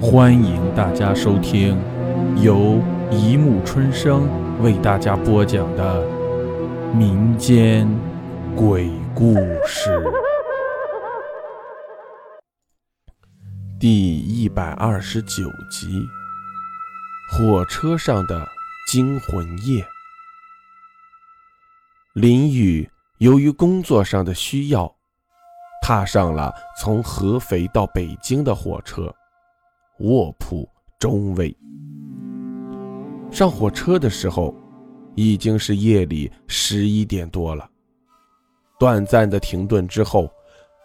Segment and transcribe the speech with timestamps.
[0.00, 1.76] 欢迎大家收听
[2.40, 4.28] 由一木春生
[4.62, 6.06] 为大家播讲的
[6.94, 7.88] 民间
[8.54, 9.34] 鬼故
[9.66, 10.00] 事
[13.80, 16.06] 第一百二十九集：
[17.32, 18.46] 火车上的
[18.86, 19.84] 惊魂夜。
[22.14, 22.88] 林雨
[23.18, 24.94] 由于工作上的需要，
[25.82, 29.12] 踏上了从合肥到北京的火车。
[30.00, 30.68] 卧铺
[30.98, 31.56] 中位。
[33.30, 34.54] 上火车的时候，
[35.14, 37.68] 已经是夜里十一点多了。
[38.78, 40.30] 短暂的停顿之后，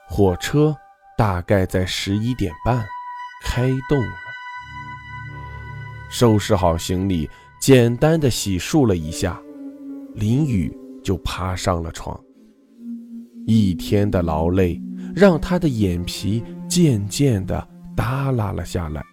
[0.10, 0.76] 火车
[1.18, 2.84] 大概在十一点半
[3.44, 4.14] 开动了。
[6.10, 7.30] 收拾好行李，
[7.62, 9.40] 简单的洗漱了一下，
[10.16, 12.20] 林雨就爬上了床。
[13.46, 14.82] 一天的劳累
[15.16, 17.73] 让他的眼皮渐渐的。
[17.96, 19.04] 耷拉了下来，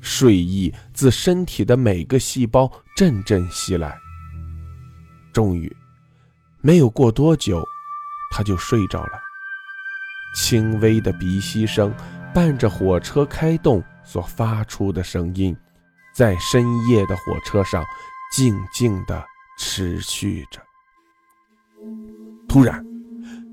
[0.00, 3.96] 睡意自身体的每个细胞阵阵袭来。
[5.32, 5.74] 终于，
[6.60, 7.62] 没有过多久，
[8.30, 9.12] 他就睡着了。
[10.34, 11.92] 轻微的鼻息声
[12.34, 15.56] 伴着火车开动所发出的声音，
[16.14, 17.84] 在深夜的火车上
[18.34, 19.24] 静静的
[19.58, 20.60] 持续着。
[22.48, 22.84] 突然，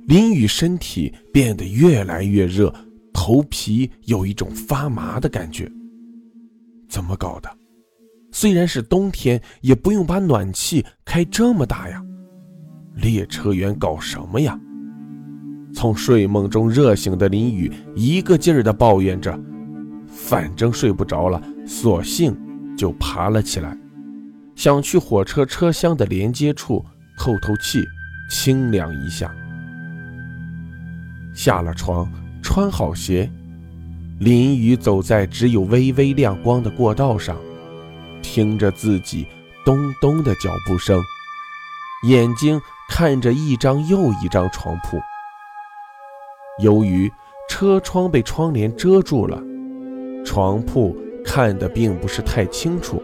[0.07, 2.73] 林雨身体变得越来越热。
[3.22, 5.70] 头皮有一种发麻的感觉，
[6.88, 7.50] 怎么搞的？
[8.31, 12.02] 虽然是冬天，也不用把暖气开这么大呀！
[12.95, 14.58] 列车员搞什么呀？
[15.73, 19.38] 从睡梦中热醒的林雨一个劲儿地抱怨着，
[20.08, 22.34] 反正睡不着了，索性
[22.78, 23.78] 就爬了起来，
[24.56, 26.86] 想去火车车厢的连接处
[27.17, 27.84] 透透气，
[28.31, 29.30] 清凉一下。
[31.34, 32.09] 下了床。
[32.52, 33.31] 穿好鞋，
[34.19, 37.38] 林雨走在只有微微亮光的过道上，
[38.23, 39.28] 听着自己
[39.64, 41.00] 咚咚的脚步声，
[42.08, 45.00] 眼睛看着一张又一张床铺。
[46.59, 47.09] 由于
[47.47, 49.40] 车窗被窗帘遮住了，
[50.25, 53.00] 床铺看得并不是太清楚，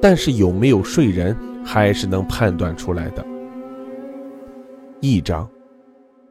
[0.00, 3.24] 但是有没有睡人还是能判断出来的。
[5.00, 5.48] 一张，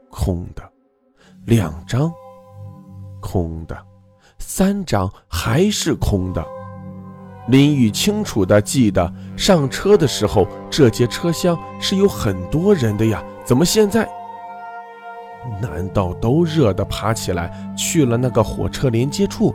[0.10, 0.71] 空的。
[1.46, 2.12] 两张，
[3.20, 3.76] 空的；
[4.38, 6.46] 三张还是空的。
[7.48, 13.24] 林雨清楚地记得，上车的时候这节车厢是有很多人的呀。
[13.44, 14.08] 怎么现在？
[15.60, 19.54] 难道都热得爬起来去了那个火车连接处？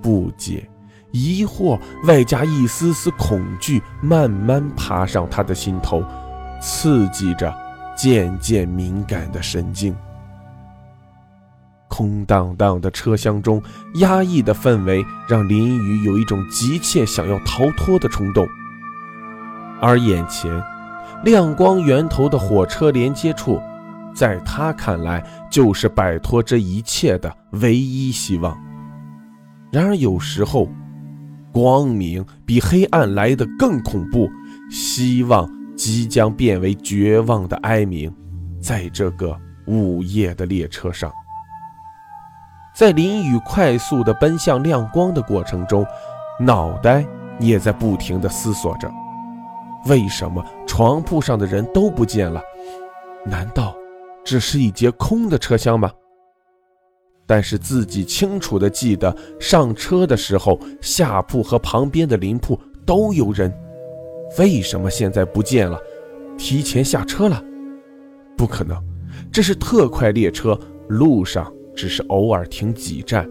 [0.00, 0.70] 不解、
[1.10, 6.00] 疑惑，外加一丝丝恐惧，慢慢爬上他的心头，
[6.62, 7.52] 刺激着
[7.96, 9.94] 渐渐敏感的神经。
[11.98, 13.60] 空荡荡的车厢中，
[13.94, 18.46] 压抑的氛围让林雨有一种急切想要逃脱的冲动。
[19.80, 20.62] 而眼前
[21.24, 23.60] 亮光源头的火车连接处，
[24.14, 28.56] 在他看来就是摆脱这一切的唯一希望。
[29.72, 30.68] 然而有时候，
[31.50, 34.30] 光明比黑暗来得更恐怖，
[34.70, 38.08] 希望即将变为绝望的哀鸣，
[38.60, 41.10] 在这个午夜的列车上。
[42.78, 45.84] 在林雨快速地奔向亮光的过程中，
[46.38, 47.04] 脑袋
[47.40, 48.88] 也在不停地思索着：
[49.86, 52.40] 为什么床铺上的人都不见了？
[53.26, 53.74] 难道
[54.24, 55.90] 只是一节空的车厢吗？
[57.26, 62.56] 但是自己清楚地记得，上车的时候下铺和旁边的邻铺
[62.86, 63.52] 都有人，
[64.38, 65.76] 为什么现在不见了？
[66.36, 67.42] 提前下车了？
[68.36, 68.80] 不可能，
[69.32, 70.56] 这是特快列车，
[70.86, 71.52] 路上。
[71.78, 73.24] 只是偶尔停几站，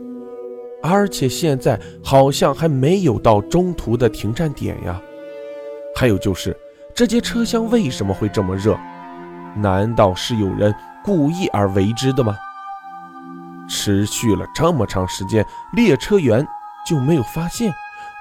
[0.82, 5.02] 而且现在好像还没有到中途的停站点呀。
[5.94, 6.56] 还有就是，
[6.96, 8.80] 这节车厢为什么会这么热？
[9.54, 12.38] 难道是有人故意而为之的吗？
[13.70, 16.48] 持续了这么长时间，列车员
[16.88, 17.70] 就没有发现？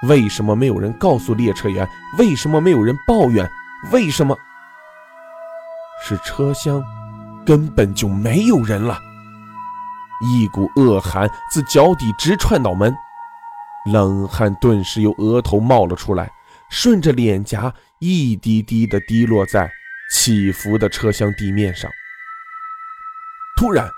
[0.09, 1.87] 为什么没有人告诉列车员？
[2.19, 3.49] 为什么没有人抱怨？
[3.93, 4.35] 为什么？
[6.03, 6.83] 是车厢
[7.45, 8.99] 根本就没有人了。
[10.21, 12.95] 一股恶寒自脚底直窜脑门，
[13.91, 16.31] 冷汗顿时由额头冒了出来，
[16.69, 19.69] 顺着脸颊一滴滴地滴落在
[20.11, 21.89] 起伏的车厢地面上。
[23.57, 23.89] 突然，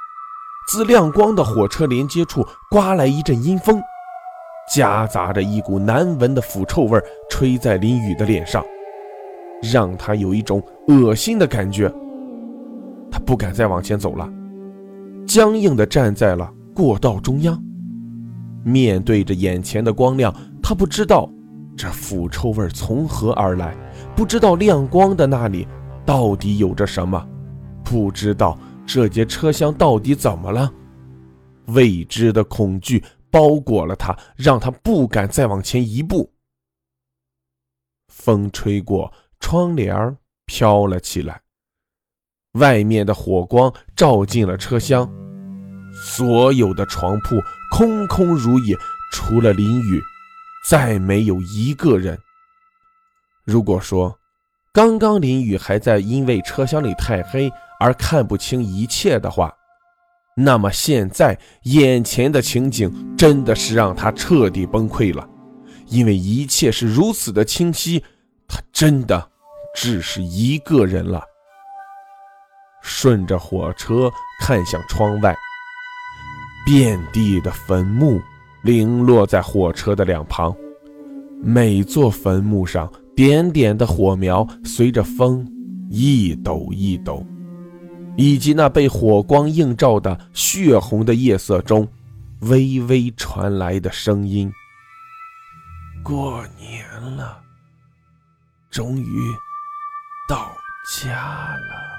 [0.68, 3.82] 自亮光的火车连接处刮来一阵阴风，
[4.74, 8.66] 夹杂着一股难闻的腐臭味，吹在林雨的脸上，
[9.62, 11.92] 让他有一种恶心的感觉。
[13.12, 14.30] 他不敢再往前走了。
[15.30, 17.64] 僵硬地站在了过道中央，
[18.66, 21.32] 面对着眼前的光亮，他不知道
[21.78, 23.78] 这腐臭味从何而来，
[24.16, 25.68] 不知道亮光的那里
[26.04, 27.24] 到底有着什么，
[27.86, 30.74] 不知道这节车厢到底怎么了。
[31.68, 36.28] 未知的恐惧包裹了他，让他不敢再往前一步。
[38.08, 40.18] 风吹过，窗帘
[40.48, 41.40] 飘了起来，
[42.54, 45.10] 外面的火光照进了车厢。
[46.04, 47.36] 所有的床铺
[47.72, 48.76] 空空如也，
[49.12, 50.02] 除了林雨，
[50.68, 52.18] 再没有一个人。
[53.44, 54.18] 如果说
[54.72, 59.54] 刚刚林雨还在因为车厢里太黑而看不清一切的话，
[60.36, 65.28] 那么现在眼前的情景真的是让他彻底崩溃了，
[65.88, 68.04] 因为一切是如此的清晰，
[68.48, 69.30] 他真的
[69.76, 71.24] 只是一个人了。
[72.82, 75.36] 顺着火车看向窗外。
[76.66, 78.22] 遍地的坟墓
[78.62, 80.56] 零落在火车的两旁，
[81.42, 85.48] 每座坟墓上点点的火苗随着风
[85.90, 87.26] 一抖一抖，
[88.16, 91.88] 以及那被火光映照的血红的夜色中，
[92.42, 94.52] 微微传来的声音
[96.04, 96.86] ：“过年
[97.18, 97.42] 了，
[98.70, 99.34] 终于
[100.28, 100.52] 到
[101.02, 101.99] 家了。”